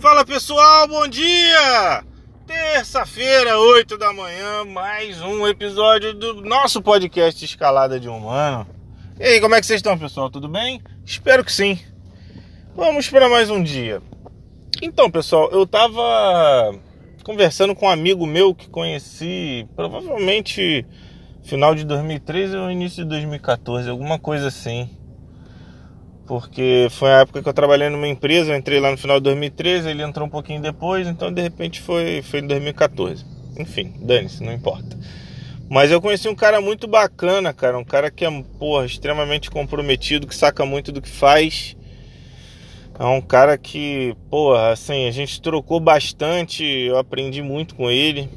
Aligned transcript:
Fala 0.00 0.24
pessoal, 0.24 0.88
bom 0.88 1.06
dia! 1.06 2.04
Terça-feira, 2.46 3.58
8 3.58 3.96
da 3.96 4.12
manhã, 4.12 4.64
mais 4.64 5.20
um 5.20 5.46
episódio 5.46 6.12
do 6.14 6.40
nosso 6.40 6.82
podcast 6.82 7.44
Escalada 7.44 8.00
de 8.00 8.08
Humano. 8.08 8.66
E 9.20 9.24
aí, 9.24 9.40
como 9.40 9.54
é 9.54 9.60
que 9.60 9.66
vocês 9.66 9.78
estão, 9.78 9.96
pessoal? 9.96 10.28
Tudo 10.28 10.48
bem? 10.48 10.82
Espero 11.04 11.44
que 11.44 11.52
sim. 11.52 11.78
Vamos 12.74 13.08
para 13.08 13.28
mais 13.28 13.48
um 13.48 13.62
dia. 13.62 14.02
Então, 14.80 15.10
pessoal, 15.10 15.50
eu 15.52 15.66
tava 15.66 16.74
conversando 17.22 17.74
com 17.74 17.86
um 17.86 17.90
amigo 17.90 18.26
meu 18.26 18.54
que 18.54 18.68
conheci 18.68 19.68
provavelmente 19.76 20.84
final 21.44 21.74
de 21.74 21.84
2013 21.84 22.56
ou 22.56 22.70
início 22.70 23.04
de 23.04 23.10
2014, 23.10 23.88
alguma 23.88 24.18
coisa 24.18 24.48
assim 24.48 24.90
porque 26.26 26.88
foi 26.90 27.10
a 27.10 27.20
época 27.20 27.42
que 27.42 27.48
eu 27.48 27.52
trabalhei 27.52 27.88
numa 27.88 28.08
empresa, 28.08 28.52
eu 28.52 28.56
entrei 28.56 28.78
lá 28.80 28.90
no 28.90 28.96
final 28.96 29.18
de 29.18 29.24
2013, 29.24 29.88
ele 29.88 30.02
entrou 30.02 30.26
um 30.26 30.30
pouquinho 30.30 30.60
depois, 30.60 31.06
então 31.06 31.32
de 31.32 31.42
repente 31.42 31.80
foi, 31.80 32.22
foi 32.22 32.40
em 32.40 32.46
2014. 32.46 33.24
Enfim, 33.58 33.92
dane-se, 34.00 34.42
não 34.42 34.52
importa. 34.52 34.96
Mas 35.68 35.90
eu 35.90 36.00
conheci 36.00 36.28
um 36.28 36.34
cara 36.34 36.60
muito 36.60 36.86
bacana, 36.86 37.52
cara, 37.52 37.78
um 37.78 37.84
cara 37.84 38.10
que 38.10 38.24
é, 38.24 38.44
porra, 38.58 38.84
extremamente 38.84 39.50
comprometido, 39.50 40.26
que 40.26 40.34
saca 40.34 40.64
muito 40.66 40.92
do 40.92 41.00
que 41.00 41.08
faz. 41.08 41.76
É 42.98 43.04
um 43.04 43.20
cara 43.20 43.56
que, 43.56 44.14
porra, 44.28 44.70
assim, 44.70 45.08
a 45.08 45.10
gente 45.10 45.40
trocou 45.40 45.80
bastante, 45.80 46.62
eu 46.62 46.98
aprendi 46.98 47.42
muito 47.42 47.74
com 47.74 47.90
ele. 47.90 48.28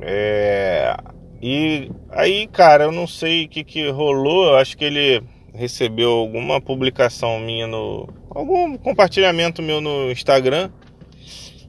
É... 0.00 0.96
E 1.40 1.90
aí, 2.10 2.48
cara, 2.48 2.84
eu 2.84 2.92
não 2.92 3.06
sei 3.06 3.44
o 3.44 3.48
que, 3.48 3.62
que 3.62 3.88
rolou, 3.90 4.46
eu 4.46 4.56
acho 4.56 4.76
que 4.76 4.84
ele 4.84 5.22
recebeu 5.54 6.10
alguma 6.10 6.60
publicação 6.60 7.38
minha 7.40 7.66
no. 7.66 8.08
algum 8.30 8.76
compartilhamento 8.76 9.62
meu 9.62 9.80
no 9.80 10.10
Instagram. 10.10 10.70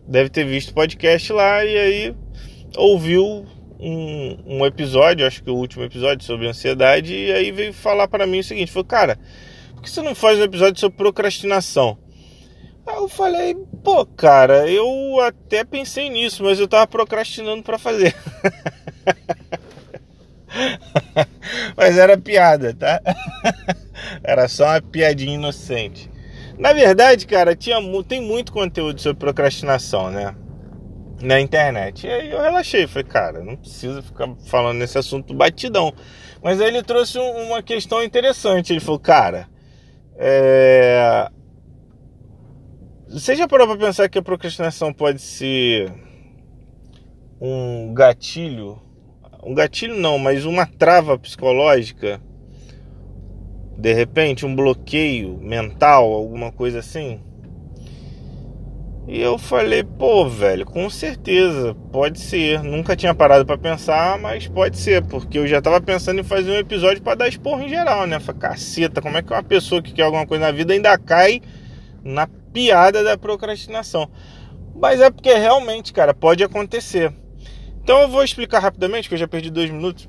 Deve 0.07 0.29
ter 0.29 0.45
visto 0.45 0.73
podcast 0.73 1.31
lá 1.31 1.63
e 1.63 1.77
aí 1.77 2.16
ouviu 2.75 3.45
um, 3.80 4.38
um 4.45 4.66
episódio, 4.66 5.25
acho 5.25 5.44
que 5.44 5.49
o 5.49 5.55
último 5.55 5.83
episódio 5.83 6.25
sobre 6.25 6.47
ansiedade, 6.47 7.13
e 7.13 7.31
aí 7.31 7.52
veio 7.52 7.73
falar 7.73 8.08
para 8.08 8.27
mim 8.27 8.39
o 8.39 8.44
seguinte: 8.44 8.71
falou, 8.71 8.86
cara, 8.86 9.17
por 9.73 9.83
que 9.83 9.89
você 9.89 10.02
não 10.02 10.14
faz 10.14 10.39
um 10.39 10.43
episódio 10.43 10.80
sobre 10.80 10.97
procrastinação? 10.97 11.97
Aí 12.86 12.95
eu 12.95 13.08
falei, 13.08 13.55
pô, 13.83 14.05
cara, 14.05 14.67
eu 14.67 15.19
até 15.21 15.64
pensei 15.64 16.09
nisso, 16.09 16.43
mas 16.43 16.59
eu 16.59 16.67
tava 16.67 16.88
procrastinando 16.88 17.61
para 17.61 17.77
fazer. 17.77 18.16
Mas 21.77 21.97
era 21.97 22.17
piada, 22.17 22.73
tá? 22.73 22.99
Era 24.30 24.47
só 24.47 24.66
uma 24.66 24.81
piadinha 24.81 25.33
inocente. 25.33 26.09
Na 26.58 26.72
verdade, 26.73 27.25
cara, 27.25 27.55
tinha, 27.55 27.77
tem 28.08 28.22
muito 28.22 28.52
conteúdo 28.52 29.02
sobre 29.02 29.19
procrastinação, 29.19 30.11
né? 30.11 30.36
Na 31.21 31.39
internet. 31.39 32.05
E 32.05 32.11
aí 32.11 32.31
eu 32.31 32.41
relaxei, 32.41 32.86
falei, 32.86 33.08
cara, 33.08 33.44
não 33.44 33.55
precisa 33.55 34.02
ficar 34.02 34.30
falando 34.45 34.77
nesse 34.77 34.97
assunto 34.97 35.33
batidão. 35.33 35.94
Mas 36.44 36.61
aí 36.61 36.67
ele 36.67 36.83
trouxe 36.83 37.17
uma 37.17 37.63
questão 37.63 38.03
interessante. 38.03 38.71
Ele 38.71 38.80
falou, 38.80 38.99
cara, 38.99 39.49
é... 40.16 41.27
você 43.09 43.36
já 43.36 43.47
parou 43.47 43.67
pra 43.67 43.77
pensar 43.77 44.08
que 44.09 44.19
a 44.19 44.21
procrastinação 44.21 44.93
pode 44.93 45.21
ser 45.21 45.91
um 47.41 47.93
gatilho 47.93 48.80
um 49.43 49.53
gatilho 49.53 49.95
não, 49.95 50.19
mas 50.19 50.45
uma 50.45 50.66
trava 50.66 51.17
psicológica, 51.17 52.21
de 53.80 53.94
repente 53.94 54.45
um 54.45 54.53
bloqueio 54.53 55.38
mental, 55.41 56.11
alguma 56.11 56.52
coisa 56.52 56.80
assim. 56.80 57.22
E 59.08 59.19
eu 59.19 59.39
falei, 59.39 59.83
pô, 59.83 60.27
velho, 60.27 60.66
com 60.66 60.88
certeza, 60.89 61.73
pode 61.91 62.19
ser. 62.19 62.61
Nunca 62.61 62.95
tinha 62.95 63.16
parado 63.16 63.45
para 63.45 63.58
pensar, 63.58 64.19
mas 64.19 64.47
pode 64.47 64.77
ser, 64.77 65.03
porque 65.05 65.39
eu 65.39 65.47
já 65.47 65.61
tava 65.61 65.81
pensando 65.81 66.20
em 66.20 66.23
fazer 66.23 66.52
um 66.52 66.58
episódio 66.58 67.02
para 67.02 67.15
dar 67.15 67.27
esporro 67.27 67.61
em 67.61 67.70
geral, 67.70 68.05
né? 68.05 68.20
Falei, 68.20 68.42
caceta, 68.42 69.02
como 69.02 69.17
é 69.17 69.23
que 69.23 69.33
uma 69.33 69.42
pessoa 69.42 69.81
que 69.81 69.93
quer 69.93 70.04
alguma 70.04 70.27
coisa 70.27 70.45
na 70.45 70.52
vida 70.52 70.73
ainda 70.73 70.95
cai 70.98 71.42
na 72.04 72.27
piada 72.27 73.04
da 73.04 73.17
procrastinação? 73.17 74.11
Mas 74.75 74.99
é 75.02 75.09
porque 75.09 75.33
realmente, 75.33 75.92
cara, 75.92 76.14
pode 76.14 76.43
acontecer. 76.43 77.11
Então 77.81 78.02
eu 78.02 78.09
vvou 78.09 78.23
explicar 78.23 78.59
rapidamente, 78.59 79.08
que 79.08 79.15
eu 79.15 79.20
já 79.20 79.27
perdi 79.27 79.49
dois 79.49 79.71
minutos. 79.71 80.08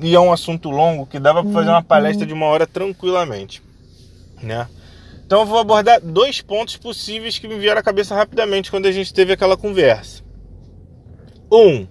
E 0.00 0.14
é 0.14 0.20
um 0.20 0.32
assunto 0.32 0.70
longo 0.70 1.06
que 1.06 1.18
dava 1.18 1.42
para 1.42 1.52
fazer 1.52 1.70
uma 1.70 1.82
palestra 1.82 2.26
de 2.26 2.32
uma 2.32 2.46
hora 2.46 2.66
tranquilamente, 2.66 3.62
né? 4.42 4.68
Então 5.24 5.40
eu 5.40 5.46
vou 5.46 5.58
abordar 5.58 6.00
dois 6.00 6.40
pontos 6.40 6.76
possíveis 6.76 7.38
que 7.38 7.48
me 7.48 7.58
vieram 7.58 7.80
à 7.80 7.82
cabeça 7.82 8.14
rapidamente 8.14 8.70
quando 8.70 8.86
a 8.86 8.92
gente 8.92 9.14
teve 9.14 9.32
aquela 9.32 9.56
conversa. 9.56 10.22
Um, 11.50 11.86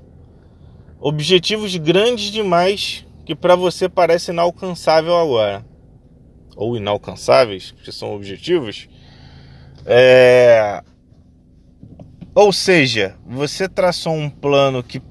objetivos 0.99 1.75
grandes 1.75 2.31
demais 2.31 3.05
que 3.25 3.35
para 3.35 3.55
você 3.55 3.87
parece 3.87 4.31
inalcançável 4.31 5.15
agora, 5.15 5.65
ou 6.55 6.75
inalcançáveis, 6.75 7.73
que 7.83 7.91
são 7.91 8.13
objetivos. 8.13 8.89
É, 9.85 10.83
ou 12.33 12.53
seja, 12.53 13.15
você 13.25 13.67
traçou 13.67 14.13
um 14.13 14.29
plano 14.29 14.83
que 14.83 15.01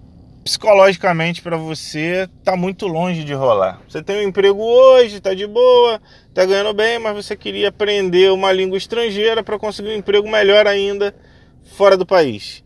psicologicamente 0.45 1.43
para 1.43 1.57
você 1.57 2.29
tá 2.43 2.57
muito 2.57 2.87
longe 2.87 3.25
de 3.25 3.35
rolar. 3.35 3.81
Você 3.89 4.03
tem 4.03 4.25
um 4.25 4.29
emprego 4.29 4.63
hoje, 4.63 5.21
tá 5.21 5.35
de 5.35 5.47
boa, 5.47 6.01
tá 6.33 6.45
ganhando 6.45 6.73
bem, 6.73 6.99
mas 6.99 7.15
você 7.15 7.37
queria 7.37 7.69
aprender 7.69 8.31
uma 8.33 8.51
língua 8.53 8.79
estrangeira 8.79 9.43
para 9.43 9.59
conseguir 9.59 9.91
um 9.91 9.97
emprego 9.97 10.29
melhor 10.29 10.67
ainda 10.67 11.15
fora 11.77 11.97
do 11.97 12.07
país. 12.07 12.65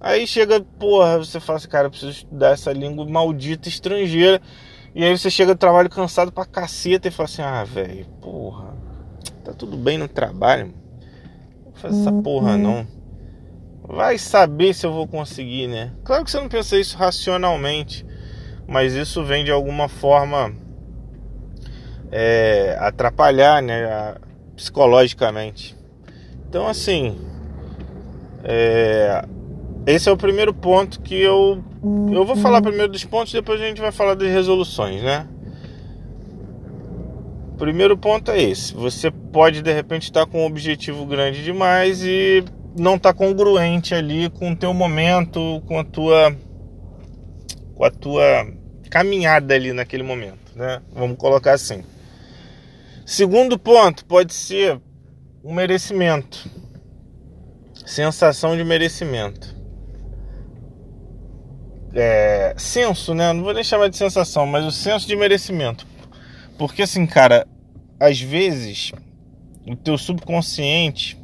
Aí 0.00 0.26
chega, 0.26 0.60
porra, 0.60 1.18
você 1.18 1.40
fala 1.40 1.56
assim, 1.56 1.68
cara, 1.68 1.86
eu 1.86 1.90
preciso 1.90 2.12
estudar 2.12 2.50
essa 2.50 2.72
língua 2.72 3.06
maldita 3.06 3.68
estrangeira. 3.68 4.40
E 4.94 5.02
aí 5.02 5.16
você 5.16 5.30
chega 5.30 5.54
do 5.54 5.58
trabalho 5.58 5.90
cansado 5.90 6.30
pra 6.30 6.44
caceta 6.44 7.08
e 7.08 7.10
fala 7.10 7.28
assim, 7.28 7.42
ah, 7.42 7.64
velho, 7.64 8.06
porra, 8.20 8.76
tá 9.44 9.52
tudo 9.52 9.76
bem 9.76 9.98
no 9.98 10.08
trabalho, 10.08 10.66
não 10.66 11.64
vou 11.64 11.74
fazer 11.74 12.00
essa 12.00 12.12
porra 12.12 12.52
uhum. 12.52 12.58
não. 12.58 12.86
Vai 13.88 14.18
saber 14.18 14.74
se 14.74 14.84
eu 14.84 14.92
vou 14.92 15.06
conseguir, 15.06 15.68
né? 15.68 15.92
Claro 16.04 16.24
que 16.24 16.30
você 16.30 16.40
não 16.40 16.48
pensa 16.48 16.76
isso 16.76 16.96
racionalmente, 16.96 18.04
mas 18.66 18.94
isso 18.94 19.24
vem 19.24 19.44
de 19.44 19.50
alguma 19.50 19.88
forma 19.88 20.52
é, 22.10 22.76
atrapalhar, 22.80 23.62
né? 23.62 24.16
Psicologicamente. 24.56 25.76
Então, 26.48 26.66
assim, 26.66 27.16
é, 28.42 29.24
esse 29.86 30.08
é 30.08 30.12
o 30.12 30.16
primeiro 30.16 30.52
ponto 30.52 31.00
que 31.00 31.14
eu 31.14 31.62
eu 32.12 32.24
vou 32.24 32.34
falar 32.34 32.60
primeiro 32.60 32.90
dos 32.90 33.04
pontos, 33.04 33.32
depois 33.32 33.60
a 33.60 33.64
gente 33.64 33.80
vai 33.80 33.92
falar 33.92 34.14
das 34.14 34.28
resoluções, 34.28 35.00
né? 35.02 35.28
Primeiro 37.56 37.96
ponto 37.96 38.32
é 38.32 38.42
esse. 38.42 38.74
Você 38.74 39.10
pode 39.10 39.62
de 39.62 39.72
repente 39.72 40.04
estar 40.04 40.26
com 40.26 40.42
um 40.42 40.46
objetivo 40.46 41.06
grande 41.06 41.44
demais 41.44 42.02
e 42.02 42.44
não 42.76 42.96
está 42.96 43.12
congruente 43.12 43.94
ali 43.94 44.28
com 44.30 44.52
o 44.52 44.56
teu 44.56 44.72
momento, 44.74 45.62
com 45.66 45.78
a 45.78 45.84
tua 45.84 46.36
com 47.74 47.84
a 47.84 47.90
tua 47.90 48.46
caminhada 48.90 49.54
ali 49.54 49.72
naquele 49.72 50.02
momento, 50.02 50.56
né? 50.56 50.80
Vamos 50.92 51.18
colocar 51.18 51.52
assim. 51.52 51.84
Segundo 53.04 53.58
ponto 53.58 54.04
pode 54.04 54.32
ser 54.32 54.80
um 55.44 55.54
merecimento. 55.54 56.48
Sensação 57.84 58.56
de 58.56 58.64
merecimento. 58.64 59.54
É, 61.94 62.54
senso, 62.56 63.14
né? 63.14 63.32
Não 63.32 63.42
vou 63.44 63.54
nem 63.54 63.62
chamar 63.62 63.88
de 63.88 63.96
sensação, 63.96 64.46
mas 64.46 64.64
o 64.64 64.70
senso 64.70 65.06
de 65.06 65.16
merecimento. 65.16 65.86
Porque 66.58 66.82
assim, 66.82 67.06
cara, 67.06 67.46
às 68.00 68.20
vezes 68.20 68.92
o 69.66 69.76
teu 69.76 69.96
subconsciente 69.98 71.18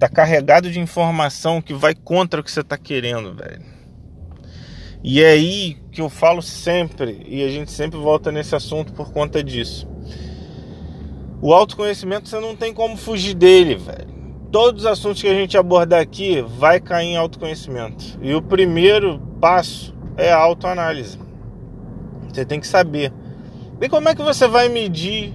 tá 0.00 0.08
carregado 0.08 0.70
de 0.70 0.80
informação 0.80 1.60
que 1.60 1.74
vai 1.74 1.94
contra 1.94 2.40
o 2.40 2.42
que 2.42 2.50
você 2.50 2.64
tá 2.64 2.78
querendo, 2.78 3.34
velho. 3.34 3.62
E 5.04 5.22
é 5.22 5.32
aí 5.32 5.76
que 5.92 6.00
eu 6.00 6.08
falo 6.08 6.40
sempre, 6.40 7.22
e 7.28 7.44
a 7.44 7.48
gente 7.50 7.70
sempre 7.70 7.98
volta 7.98 8.32
nesse 8.32 8.56
assunto 8.56 8.94
por 8.94 9.12
conta 9.12 9.44
disso. 9.44 9.86
O 11.42 11.52
autoconhecimento 11.52 12.30
você 12.30 12.40
não 12.40 12.56
tem 12.56 12.72
como 12.72 12.96
fugir 12.96 13.34
dele, 13.34 13.76
velho. 13.76 14.08
Todos 14.50 14.82
os 14.82 14.86
assuntos 14.86 15.20
que 15.20 15.28
a 15.28 15.34
gente 15.34 15.56
abordar 15.56 16.00
aqui 16.00 16.40
vai 16.42 16.80
cair 16.80 17.08
em 17.08 17.16
autoconhecimento. 17.16 18.18
E 18.22 18.34
o 18.34 18.40
primeiro 18.40 19.20
passo 19.38 19.94
é 20.16 20.32
a 20.32 20.38
autoanálise. 20.38 21.18
Você 22.28 22.44
tem 22.44 22.58
que 22.58 22.66
saber. 22.66 23.12
E 23.80 23.88
como 23.88 24.08
é 24.08 24.14
que 24.14 24.22
você 24.22 24.48
vai 24.48 24.68
medir 24.68 25.34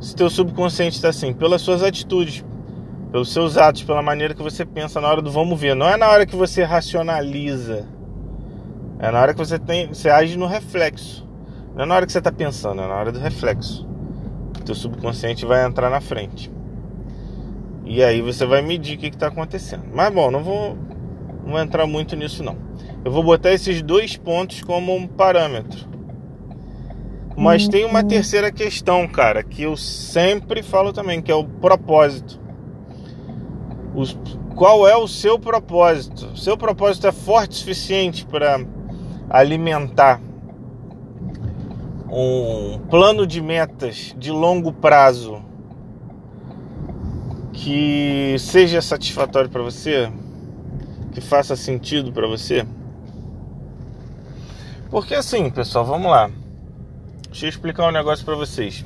se 0.00 0.14
teu 0.14 0.28
subconsciente 0.28 0.96
está 0.96 1.08
assim? 1.08 1.32
Pelas 1.32 1.62
suas 1.62 1.82
atitudes 1.82 2.44
pelos 3.14 3.32
seus 3.32 3.56
atos, 3.56 3.84
pela 3.84 4.02
maneira 4.02 4.34
que 4.34 4.42
você 4.42 4.66
pensa 4.66 5.00
na 5.00 5.06
hora 5.06 5.22
do 5.22 5.30
vamos 5.30 5.60
ver. 5.60 5.76
Não 5.76 5.88
é 5.88 5.96
na 5.96 6.08
hora 6.08 6.26
que 6.26 6.34
você 6.34 6.64
racionaliza. 6.64 7.86
É 8.98 9.08
na 9.08 9.20
hora 9.22 9.32
que 9.32 9.38
você 9.38 9.56
tem, 9.56 9.86
você 9.86 10.10
age 10.10 10.36
no 10.36 10.46
reflexo. 10.46 11.24
Não 11.76 11.84
é 11.84 11.86
na 11.86 11.94
hora 11.94 12.06
que 12.06 12.10
você 12.10 12.18
está 12.18 12.32
pensando, 12.32 12.82
é 12.82 12.88
na 12.88 12.94
hora 12.96 13.12
do 13.12 13.20
reflexo. 13.20 13.88
O 14.58 14.64
teu 14.64 14.74
subconsciente 14.74 15.46
vai 15.46 15.64
entrar 15.64 15.90
na 15.90 16.00
frente. 16.00 16.50
E 17.84 18.02
aí 18.02 18.20
você 18.20 18.44
vai 18.44 18.62
medir 18.62 18.96
o 18.96 18.98
que 18.98 19.06
está 19.06 19.28
acontecendo. 19.28 19.84
Mas 19.94 20.12
bom, 20.12 20.28
não 20.32 20.42
vou, 20.42 20.76
não 21.44 21.52
vou 21.52 21.60
entrar 21.60 21.86
muito 21.86 22.16
nisso 22.16 22.42
não. 22.42 22.56
Eu 23.04 23.12
vou 23.12 23.22
botar 23.22 23.52
esses 23.52 23.80
dois 23.80 24.16
pontos 24.16 24.60
como 24.60 24.92
um 24.92 25.06
parâmetro. 25.06 25.86
Mas 27.36 27.68
tem 27.68 27.84
uma 27.84 28.02
terceira 28.02 28.50
questão, 28.50 29.06
cara, 29.06 29.44
que 29.44 29.62
eu 29.62 29.76
sempre 29.76 30.64
falo 30.64 30.92
também, 30.92 31.22
que 31.22 31.30
é 31.30 31.34
o 31.36 31.44
propósito. 31.44 32.42
Os, 33.94 34.16
qual 34.56 34.88
é 34.88 34.96
o 34.96 35.06
seu 35.06 35.38
propósito? 35.38 36.36
Seu 36.36 36.56
propósito 36.56 37.06
é 37.06 37.12
forte 37.12 37.52
o 37.52 37.54
suficiente 37.54 38.26
para 38.26 38.64
alimentar 39.30 40.20
um 42.10 42.78
plano 42.90 43.26
de 43.26 43.40
metas 43.40 44.14
de 44.16 44.30
longo 44.30 44.72
prazo 44.72 45.42
que 47.52 48.36
seja 48.38 48.82
satisfatório 48.82 49.48
para 49.48 49.62
você, 49.62 50.12
que 51.12 51.20
faça 51.20 51.56
sentido 51.56 52.12
para 52.12 52.26
você? 52.26 52.66
Porque 54.90 55.14
assim, 55.14 55.50
pessoal, 55.50 55.84
vamos 55.84 56.10
lá. 56.10 56.30
Deixa 57.30 57.46
eu 57.46 57.50
explicar 57.50 57.88
um 57.88 57.92
negócio 57.92 58.24
para 58.24 58.36
vocês. 58.36 58.84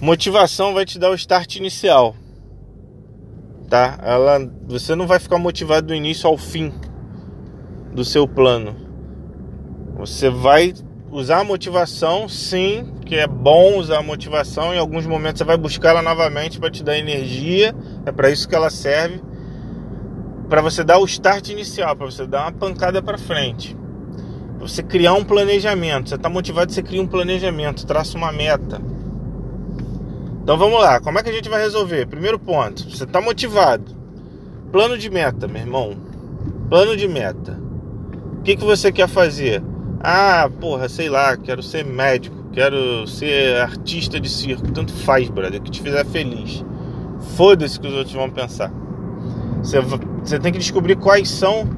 Motivação 0.00 0.72
vai 0.72 0.84
te 0.84 0.98
dar 0.98 1.10
o 1.10 1.14
start 1.14 1.56
inicial. 1.56 2.14
Tá? 3.70 3.98
Ela, 4.02 4.40
você 4.66 4.94
não 4.94 5.06
vai 5.06 5.18
ficar 5.18 5.38
motivado 5.38 5.86
do 5.86 5.94
início 5.94 6.28
ao 6.28 6.36
fim 6.36 6.72
do 7.94 8.04
seu 8.04 8.26
plano. 8.28 8.76
Você 9.96 10.28
vai 10.28 10.74
usar 11.10 11.40
a 11.40 11.44
motivação, 11.44 12.28
sim, 12.28 12.92
que 13.06 13.14
é 13.14 13.26
bom 13.26 13.78
usar 13.78 13.98
a 13.98 14.02
motivação. 14.02 14.74
Em 14.74 14.78
alguns 14.78 15.06
momentos 15.06 15.38
você 15.38 15.44
vai 15.44 15.56
buscar 15.56 15.90
ela 15.90 16.02
novamente 16.02 16.58
para 16.58 16.70
te 16.70 16.82
dar 16.82 16.98
energia. 16.98 17.74
É 18.04 18.12
para 18.12 18.28
isso 18.28 18.48
que 18.48 18.54
ela 18.54 18.70
serve. 18.70 19.22
Para 20.48 20.60
você 20.60 20.84
dar 20.84 20.98
o 20.98 21.04
start 21.04 21.48
inicial, 21.48 21.94
para 21.94 22.06
você 22.06 22.26
dar 22.26 22.42
uma 22.42 22.52
pancada 22.52 23.00
para 23.00 23.16
frente 23.16 23.78
você 24.60 24.82
criar 24.82 25.14
um 25.14 25.24
planejamento. 25.24 26.10
Você 26.10 26.16
está 26.16 26.28
motivado, 26.28 26.70
você 26.70 26.82
cria 26.82 27.00
um 27.00 27.06
planejamento, 27.06 27.86
traça 27.86 28.16
uma 28.16 28.30
meta. 28.30 28.80
Então 30.42 30.56
vamos 30.56 30.80
lá, 30.80 31.00
como 31.00 31.18
é 31.18 31.22
que 31.22 31.30
a 31.30 31.32
gente 31.32 31.48
vai 31.48 31.60
resolver? 31.62 32.06
Primeiro 32.06 32.38
ponto, 32.38 32.88
você 32.90 33.04
está 33.04 33.20
motivado. 33.20 33.94
Plano 34.72 34.96
de 34.96 35.10
meta, 35.10 35.46
meu 35.46 35.60
irmão. 35.60 35.96
Plano 36.68 36.96
de 36.96 37.06
meta. 37.06 37.60
O 38.38 38.42
que, 38.42 38.56
que 38.56 38.64
você 38.64 38.90
quer 38.90 39.08
fazer? 39.08 39.62
Ah, 40.02 40.48
porra, 40.60 40.88
sei 40.88 41.10
lá, 41.10 41.36
quero 41.36 41.62
ser 41.62 41.84
médico, 41.84 42.36
quero 42.52 43.06
ser 43.06 43.60
artista 43.60 44.18
de 44.18 44.30
circo. 44.30 44.72
Tanto 44.72 44.92
faz, 44.92 45.28
brother, 45.28 45.60
que 45.60 45.70
te 45.70 45.82
fizer 45.82 46.06
feliz. 46.06 46.64
Foda-se 47.36 47.78
que 47.78 47.86
os 47.86 47.92
outros 47.92 48.14
vão 48.14 48.30
pensar. 48.30 48.72
Você, 49.62 49.78
você 49.80 50.38
tem 50.38 50.50
que 50.50 50.58
descobrir 50.58 50.96
quais 50.96 51.28
são 51.28 51.68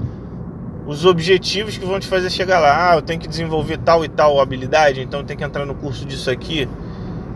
os 0.86 1.04
objetivos 1.04 1.76
que 1.76 1.84
vão 1.84 1.98
te 1.98 2.06
fazer 2.06 2.30
chegar 2.30 2.60
lá. 2.60 2.92
Ah, 2.92 2.96
eu 2.96 3.02
tenho 3.02 3.18
que 3.18 3.28
desenvolver 3.28 3.78
tal 3.78 4.04
e 4.04 4.08
tal 4.08 4.40
habilidade, 4.40 5.00
então 5.00 5.20
eu 5.20 5.26
tenho 5.26 5.38
que 5.38 5.44
entrar 5.44 5.66
no 5.66 5.74
curso 5.74 6.04
disso 6.04 6.30
aqui. 6.30 6.68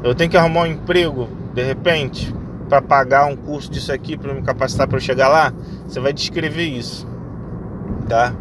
Eu 0.03 0.15
tenho 0.15 0.31
que 0.31 0.37
arrumar 0.37 0.63
um 0.63 0.67
emprego, 0.67 1.29
de 1.55 1.63
repente, 1.63 2.35
para 2.69 2.83
pagar 2.83 3.27
um 3.27 3.37
curso 3.37 3.71
disso 3.71 3.93
aqui 3.93 4.17
para 4.17 4.35
me 4.35 4.43
capacitar 4.43 4.89
para 4.89 4.99
chegar 5.01 5.29
lá. 5.29 5.53
Você 5.87 6.01
vai 6.01 6.13
descrever 6.13 6.65
isso, 6.65 7.07
tá? 8.09 8.35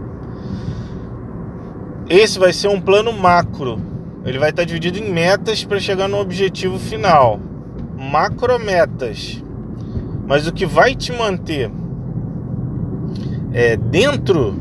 Esse 2.09 2.37
vai 2.37 2.53
ser 2.53 2.67
um 2.67 2.79
plano 2.79 3.11
macro. 3.11 3.81
Ele 4.23 4.39
vai 4.39 4.49
estar 4.49 4.63
dividido 4.63 4.97
em 4.97 5.11
metas 5.11 5.63
para 5.63 5.79
chegar 5.79 6.07
no 6.07 6.19
objetivo 6.19 6.77
final. 6.79 7.39
Macrometas. 7.97 9.43
Mas 10.27 10.47
o 10.47 10.53
que 10.53 10.65
vai 10.65 10.95
te 10.95 11.11
manter 11.11 11.71
é, 13.53 13.77
dentro 13.77 14.51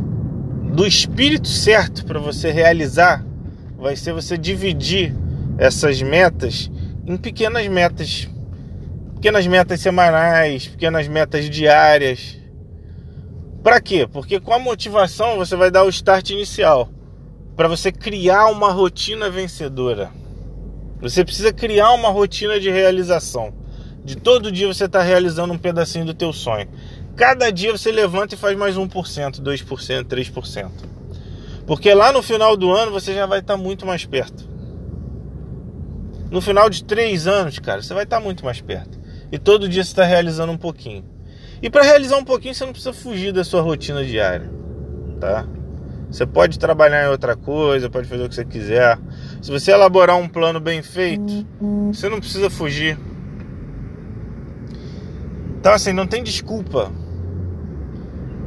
do 0.73 0.87
espírito 0.87 1.49
certo 1.49 2.05
para 2.05 2.19
você 2.19 2.50
realizar 2.50 3.25
vai 3.76 3.96
ser 3.96 4.12
você 4.12 4.37
dividir 4.37 5.14
essas 5.58 6.00
metas 6.02 6.70
em 7.06 7.17
pequenas 7.17 7.67
metas, 7.69 8.29
pequenas 9.15 9.47
metas 9.47 9.81
semanais, 9.81 10.69
pequenas 10.69 11.06
metas 11.06 11.51
diárias. 11.51 12.39
Para 13.62 13.81
quê? 13.81 14.09
Porque 14.11 14.41
com 14.41 14.53
a 14.53 14.59
motivação 14.59 15.37
você 15.37 15.56
vai 15.56 15.71
dar 15.71 15.85
o 15.85 15.89
start 15.89 16.31
inicial 16.31 16.89
para 17.56 17.69
você 17.69 17.93
criar 17.93 18.47
uma 18.47 18.71
rotina 18.71 19.31
vencedora. 19.31 20.11
Você 21.01 21.25
precisa 21.25 21.53
criar 21.53 21.93
uma 21.93 22.09
rotina 22.09 22.59
de 22.59 22.71
realização. 22.71 23.53
De 24.05 24.17
todo 24.17 24.51
dia 24.51 24.67
você 24.67 24.85
está 24.85 25.03
realizando 25.03 25.53
um 25.53 25.59
pedacinho 25.59 26.06
do 26.06 26.15
teu 26.15 26.33
sonho. 26.33 26.69
Cada 27.17 27.51
dia 27.51 27.73
você 27.73 27.93
levanta 27.93 28.35
e 28.35 28.39
faz 28.39 28.56
mais 28.56 28.77
1%, 28.77 28.89
2%, 29.41 30.05
3%. 30.05 30.71
Porque 31.67 31.93
lá 31.95 32.12
no 32.12 32.23
final 32.23 32.56
do 32.56 32.71
ano 32.73 32.91
você 32.91 33.15
já 33.15 33.27
vai 33.27 33.39
estar 33.39 33.56
muito 33.56 33.87
mais 33.87 34.05
perto. 34.05 34.54
No 36.31 36.41
final 36.41 36.69
de 36.69 36.85
três 36.85 37.26
anos, 37.26 37.59
cara, 37.59 37.82
você 37.82 37.94
vai 37.94 38.05
estar 38.05 38.21
muito 38.21 38.44
mais 38.44 38.61
perto. 38.61 38.99
E 39.31 39.38
todo 39.38 39.69
dia 39.69 39.82
você 39.82 39.91
está 39.91 40.05
realizando 40.05 40.53
um 40.53 40.56
pouquinho. 40.56 41.05
E 41.62 41.71
para 41.71 41.82
realizar 41.82 42.17
um 42.17 42.25
pouquinho, 42.25 42.55
você 42.55 42.65
não 42.65 42.73
precisa 42.73 42.93
fugir 42.93 43.32
da 43.32 43.44
sua 43.44 43.62
rotina 43.62 44.05
diária, 44.05 44.50
tá? 45.21 45.47
Você 46.11 46.26
pode 46.26 46.59
trabalhar 46.59 47.06
em 47.06 47.09
outra 47.09 47.35
coisa, 47.35 47.91
pode 47.91 48.09
fazer 48.09 48.25
o 48.25 48.29
que 48.29 48.35
você 48.35 48.44
quiser. 48.44 48.99
Se 49.41 49.50
você 49.50 49.73
elaborar 49.73 50.17
um 50.17 50.29
plano 50.29 50.61
bem 50.61 50.82
feito, 50.82 51.47
você 51.93 52.09
não 52.09 52.21
precisa 52.21 52.50
fugir. 52.50 52.99
Então, 55.59 55.73
assim, 55.73 55.93
não 55.93 56.06
tem 56.06 56.23
desculpa 56.23 56.93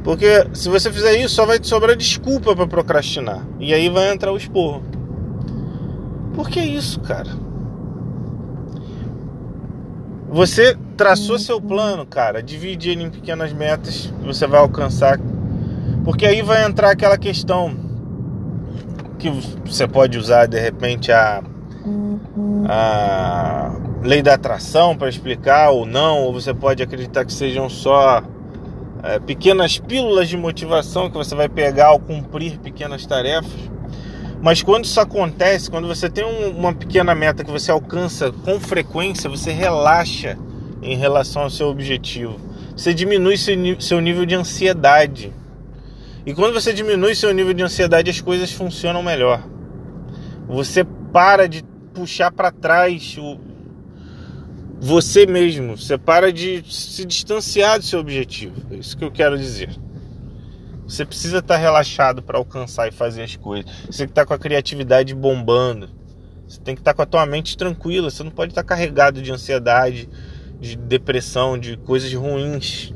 porque 0.08 0.46
se 0.54 0.70
você 0.70 0.90
fizer 0.90 1.20
isso, 1.20 1.34
só 1.34 1.44
vai 1.44 1.58
te 1.58 1.68
sobrar 1.68 1.94
desculpa 1.94 2.56
para 2.56 2.66
procrastinar. 2.66 3.46
E 3.60 3.74
aí 3.74 3.90
vai 3.90 4.10
entrar 4.10 4.32
o 4.32 4.38
esporro. 4.38 4.82
Por 6.34 6.48
que 6.48 6.60
isso, 6.60 7.00
cara? 7.00 7.28
Você 10.30 10.76
traçou 10.96 11.38
seu 11.38 11.60
plano, 11.60 12.04
cara, 12.04 12.42
divide 12.42 12.90
ele 12.90 13.04
em 13.04 13.10
pequenas 13.10 13.52
metas 13.52 14.12
que 14.20 14.26
você 14.26 14.46
vai 14.46 14.60
alcançar. 14.60 15.18
Porque 16.04 16.26
aí 16.26 16.42
vai 16.42 16.64
entrar 16.64 16.90
aquela 16.90 17.16
questão 17.16 17.74
que 19.18 19.30
você 19.64 19.86
pode 19.86 20.18
usar 20.18 20.46
de 20.46 20.58
repente 20.60 21.10
a, 21.10 21.42
a 22.68 23.72
lei 24.02 24.22
da 24.22 24.34
atração 24.34 24.96
para 24.96 25.08
explicar 25.08 25.70
ou 25.70 25.86
não, 25.86 26.22
ou 26.24 26.32
você 26.32 26.52
pode 26.54 26.82
acreditar 26.82 27.24
que 27.24 27.32
sejam 27.32 27.68
só 27.68 28.22
é, 29.02 29.18
pequenas 29.18 29.78
pílulas 29.78 30.28
de 30.28 30.36
motivação 30.36 31.10
que 31.10 31.16
você 31.16 31.34
vai 31.34 31.48
pegar 31.48 31.88
ao 31.88 31.98
cumprir 31.98 32.58
pequenas 32.58 33.06
tarefas. 33.06 33.70
Mas 34.40 34.62
quando 34.62 34.84
isso 34.84 35.00
acontece, 35.00 35.70
quando 35.70 35.88
você 35.88 36.08
tem 36.08 36.24
um, 36.24 36.50
uma 36.56 36.72
pequena 36.72 37.14
meta 37.14 37.42
que 37.42 37.50
você 37.50 37.70
alcança 37.70 38.30
com 38.30 38.60
frequência, 38.60 39.28
você 39.28 39.50
relaxa 39.50 40.38
em 40.82 40.96
relação 40.96 41.42
ao 41.42 41.50
seu 41.50 41.68
objetivo. 41.68 42.38
Você 42.76 42.94
diminui 42.94 43.36
seu, 43.36 43.54
seu 43.80 44.00
nível 44.00 44.24
de 44.24 44.36
ansiedade. 44.36 45.32
E 46.24 46.32
quando 46.32 46.54
você 46.54 46.72
diminui 46.72 47.14
seu 47.14 47.32
nível 47.32 47.52
de 47.52 47.62
ansiedade, 47.62 48.10
as 48.10 48.20
coisas 48.20 48.52
funcionam 48.52 49.02
melhor. 49.02 49.42
Você 50.46 50.84
para 51.12 51.48
de 51.48 51.64
puxar 51.92 52.30
para 52.30 52.52
trás 52.52 53.16
o, 53.18 53.38
você 54.80 55.26
mesmo. 55.26 55.76
Você 55.76 55.98
para 55.98 56.32
de 56.32 56.62
se 56.72 57.04
distanciar 57.04 57.78
do 57.78 57.84
seu 57.84 57.98
objetivo. 57.98 58.54
É 58.70 58.76
isso 58.76 58.96
que 58.96 59.04
eu 59.04 59.10
quero 59.10 59.36
dizer. 59.36 59.70
Você 60.88 61.04
precisa 61.04 61.38
estar 61.38 61.58
relaxado 61.58 62.22
para 62.22 62.38
alcançar 62.38 62.88
e 62.88 62.90
fazer 62.90 63.22
as 63.22 63.36
coisas. 63.36 63.70
Você 63.90 63.98
tem 63.98 64.06
que 64.06 64.12
estar 64.12 64.24
com 64.24 64.32
a 64.32 64.38
criatividade 64.38 65.14
bombando. 65.14 65.90
Você 66.48 66.58
tem 66.60 66.74
que 66.74 66.80
estar 66.80 66.94
com 66.94 67.02
a 67.02 67.06
tua 67.06 67.26
mente 67.26 67.58
tranquila. 67.58 68.10
Você 68.10 68.24
não 68.24 68.30
pode 68.30 68.52
estar 68.52 68.64
carregado 68.64 69.20
de 69.20 69.30
ansiedade, 69.30 70.08
de 70.58 70.76
depressão, 70.76 71.58
de 71.58 71.76
coisas 71.76 72.12
ruins. 72.14 72.94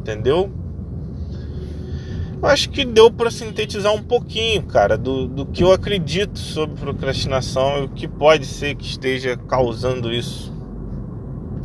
Entendeu? 0.00 0.50
Eu 2.42 2.48
acho 2.48 2.70
que 2.70 2.86
deu 2.86 3.10
para 3.10 3.30
sintetizar 3.30 3.92
um 3.92 4.02
pouquinho, 4.02 4.62
cara, 4.62 4.96
do, 4.96 5.26
do 5.26 5.44
que 5.44 5.62
eu 5.62 5.72
acredito 5.72 6.38
sobre 6.38 6.76
procrastinação 6.76 7.82
e 7.82 7.84
o 7.84 7.88
que 7.88 8.08
pode 8.08 8.46
ser 8.46 8.74
que 8.76 8.86
esteja 8.86 9.36
causando 9.36 10.10
isso 10.12 10.52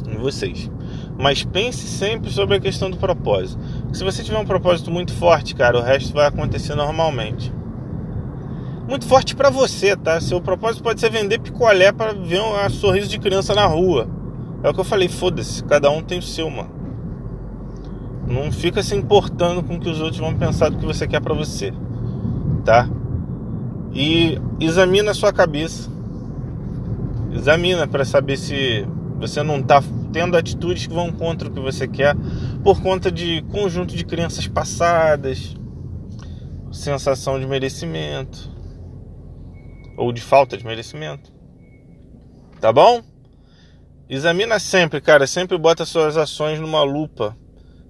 em 0.09 0.17
vocês. 0.17 0.69
Mas 1.17 1.43
pense 1.43 1.87
sempre 1.87 2.31
sobre 2.31 2.55
a 2.55 2.59
questão 2.59 2.89
do 2.89 2.97
propósito. 2.97 3.61
Se 3.91 4.03
você 4.03 4.23
tiver 4.23 4.37
um 4.37 4.45
propósito 4.45 4.89
muito 4.89 5.13
forte, 5.13 5.53
cara, 5.53 5.77
o 5.77 5.81
resto 5.81 6.13
vai 6.13 6.25
acontecer 6.25 6.75
normalmente. 6.75 7.53
Muito 8.87 9.05
forte 9.05 9.35
para 9.35 9.49
você, 9.49 9.95
tá? 9.95 10.19
Seu 10.19 10.41
propósito 10.41 10.83
pode 10.83 10.99
ser 10.99 11.11
vender 11.11 11.39
picolé 11.39 11.91
para 11.91 12.13
ver 12.13 12.41
um 12.41 12.69
sorriso 12.69 13.09
de 13.09 13.19
criança 13.19 13.53
na 13.53 13.65
rua. 13.65 14.07
É 14.63 14.69
o 14.69 14.73
que 14.73 14.79
eu 14.79 14.85
falei, 14.85 15.09
foda-se, 15.09 15.63
cada 15.63 15.89
um 15.89 16.01
tem 16.01 16.19
o 16.19 16.21
seu, 16.21 16.49
mano. 16.49 16.69
Não 18.27 18.51
fica 18.51 18.81
se 18.81 18.95
importando 18.95 19.61
com 19.61 19.75
o 19.75 19.79
que 19.79 19.89
os 19.89 19.99
outros 19.99 20.19
vão 20.19 20.35
pensar 20.35 20.69
do 20.69 20.77
que 20.77 20.85
você 20.85 21.05
quer 21.05 21.19
para 21.19 21.33
você, 21.33 21.73
tá? 22.63 22.87
E 23.93 24.39
examina 24.59 25.11
a 25.11 25.13
sua 25.13 25.33
cabeça. 25.33 25.89
Examina 27.33 27.87
para 27.87 28.05
saber 28.05 28.37
se 28.37 28.87
você 29.19 29.43
não 29.43 29.61
tá 29.61 29.81
tendo 30.11 30.37
atitudes 30.37 30.87
que 30.87 30.93
vão 30.93 31.11
contra 31.11 31.47
o 31.47 31.51
que 31.51 31.59
você 31.59 31.87
quer 31.87 32.15
por 32.63 32.81
conta 32.81 33.11
de 33.11 33.41
conjunto 33.51 33.95
de 33.95 34.05
crenças 34.05 34.47
passadas, 34.47 35.55
sensação 36.71 37.39
de 37.39 37.45
merecimento 37.45 38.49
ou 39.97 40.11
de 40.11 40.21
falta 40.21 40.57
de 40.57 40.65
merecimento. 40.65 41.31
Tá 42.59 42.71
bom? 42.71 43.01
Examina 44.09 44.59
sempre, 44.59 44.99
cara, 44.99 45.25
sempre 45.25 45.57
bota 45.57 45.85
suas 45.85 46.17
ações 46.17 46.59
numa 46.59 46.83
lupa 46.83 47.37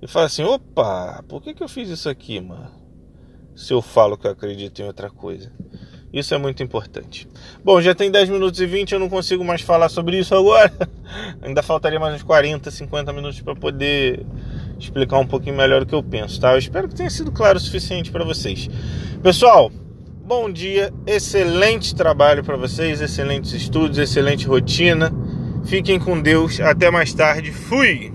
e 0.01 0.07
fala 0.07 0.27
assim: 0.27 0.43
opa, 0.43 1.23
por 1.27 1.41
que, 1.41 1.53
que 1.53 1.63
eu 1.63 1.67
fiz 1.67 1.89
isso 1.89 2.09
aqui, 2.09 2.39
mano? 2.39 2.71
Se 3.55 3.73
eu 3.73 3.81
falo 3.81 4.17
que 4.17 4.27
eu 4.27 4.31
acredito 4.31 4.81
em 4.81 4.85
outra 4.85 5.09
coisa. 5.09 5.51
Isso 6.13 6.33
é 6.33 6.37
muito 6.37 6.61
importante. 6.61 7.27
Bom, 7.63 7.81
já 7.81 7.95
tem 7.95 8.11
10 8.11 8.29
minutos 8.29 8.59
e 8.59 8.65
20, 8.65 8.91
eu 8.91 8.99
não 8.99 9.07
consigo 9.07 9.45
mais 9.45 9.61
falar 9.61 9.87
sobre 9.87 10.19
isso 10.19 10.35
agora. 10.35 10.71
Ainda 11.41 11.63
faltaria 11.63 11.99
mais 11.99 12.15
uns 12.15 12.23
40, 12.23 12.69
50 12.69 13.13
minutos 13.13 13.39
para 13.39 13.55
poder 13.55 14.25
explicar 14.77 15.19
um 15.19 15.27
pouquinho 15.27 15.55
melhor 15.55 15.83
o 15.83 15.85
que 15.85 15.95
eu 15.95 16.03
penso, 16.03 16.41
tá? 16.41 16.53
Eu 16.53 16.57
espero 16.57 16.89
que 16.89 16.95
tenha 16.95 17.09
sido 17.09 17.31
claro 17.31 17.57
o 17.57 17.61
suficiente 17.61 18.11
para 18.11 18.25
vocês. 18.25 18.69
Pessoal, 19.23 19.71
bom 20.25 20.51
dia, 20.51 20.91
excelente 21.05 21.95
trabalho 21.95 22.43
para 22.43 22.57
vocês, 22.57 22.99
excelentes 22.99 23.53
estudos, 23.53 23.97
excelente 23.97 24.47
rotina. 24.47 25.13
Fiquem 25.65 25.99
com 25.99 26.19
Deus, 26.19 26.59
até 26.59 26.89
mais 26.89 27.13
tarde. 27.13 27.51
Fui! 27.51 28.09